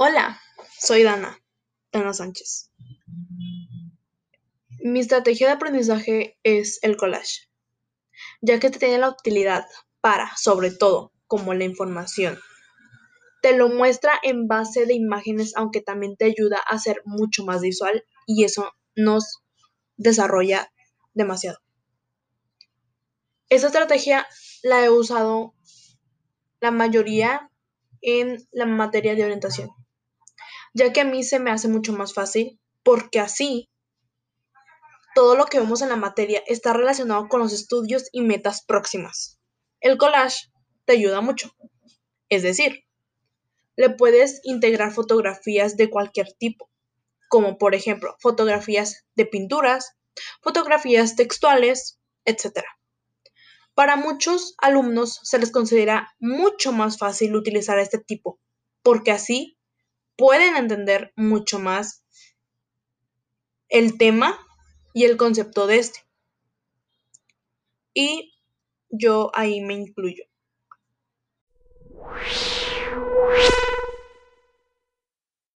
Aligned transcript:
Hola, 0.00 0.40
soy 0.78 1.02
Dana, 1.02 1.42
Dana 1.90 2.12
Sánchez. 2.12 2.70
Mi 4.80 5.00
estrategia 5.00 5.48
de 5.48 5.54
aprendizaje 5.54 6.38
es 6.44 6.78
el 6.82 6.96
collage, 6.96 7.50
ya 8.40 8.60
que 8.60 8.70
te 8.70 8.78
tiene 8.78 8.98
la 8.98 9.08
utilidad 9.08 9.66
para, 10.00 10.36
sobre 10.36 10.70
todo, 10.70 11.12
como 11.26 11.52
la 11.52 11.64
información. 11.64 12.38
Te 13.42 13.56
lo 13.56 13.70
muestra 13.70 14.12
en 14.22 14.46
base 14.46 14.86
de 14.86 14.94
imágenes, 14.94 15.56
aunque 15.56 15.80
también 15.80 16.16
te 16.16 16.26
ayuda 16.26 16.58
a 16.58 16.78
ser 16.78 17.02
mucho 17.04 17.44
más 17.44 17.60
visual 17.60 18.04
y 18.24 18.44
eso 18.44 18.70
nos 18.94 19.42
desarrolla 19.96 20.72
demasiado. 21.12 21.58
Esta 23.48 23.66
estrategia 23.66 24.28
la 24.62 24.84
he 24.84 24.90
usado 24.90 25.56
la 26.60 26.70
mayoría 26.70 27.50
en 28.00 28.46
la 28.52 28.64
materia 28.64 29.16
de 29.16 29.24
orientación 29.24 29.70
ya 30.78 30.92
que 30.92 31.00
a 31.00 31.04
mí 31.04 31.24
se 31.24 31.40
me 31.40 31.50
hace 31.50 31.66
mucho 31.66 31.92
más 31.92 32.14
fácil 32.14 32.60
porque 32.84 33.18
así 33.18 33.68
todo 35.14 35.34
lo 35.34 35.46
que 35.46 35.58
vemos 35.58 35.82
en 35.82 35.88
la 35.88 35.96
materia 35.96 36.40
está 36.46 36.72
relacionado 36.72 37.26
con 37.28 37.40
los 37.40 37.52
estudios 37.52 38.08
y 38.12 38.20
metas 38.20 38.64
próximas. 38.64 39.40
El 39.80 39.98
collage 39.98 40.46
te 40.84 40.92
ayuda 40.92 41.20
mucho. 41.20 41.50
Es 42.28 42.44
decir, 42.44 42.84
le 43.74 43.90
puedes 43.90 44.40
integrar 44.44 44.92
fotografías 44.92 45.76
de 45.76 45.90
cualquier 45.90 46.32
tipo, 46.34 46.70
como 47.28 47.58
por 47.58 47.74
ejemplo 47.74 48.14
fotografías 48.20 49.04
de 49.16 49.26
pinturas, 49.26 49.96
fotografías 50.42 51.16
textuales, 51.16 51.98
etc. 52.24 52.62
Para 53.74 53.96
muchos 53.96 54.54
alumnos 54.58 55.18
se 55.24 55.40
les 55.40 55.50
considera 55.50 56.14
mucho 56.20 56.70
más 56.70 56.98
fácil 56.98 57.34
utilizar 57.34 57.80
este 57.80 57.98
tipo, 57.98 58.38
porque 58.82 59.10
así 59.10 59.57
pueden 60.18 60.56
entender 60.56 61.12
mucho 61.16 61.60
más 61.60 62.04
el 63.68 63.96
tema 63.96 64.38
y 64.92 65.04
el 65.04 65.16
concepto 65.16 65.66
de 65.66 65.78
este. 65.78 66.00
Y 67.94 68.34
yo 68.90 69.30
ahí 69.34 69.60
me 69.60 69.74
incluyo. 69.74 70.24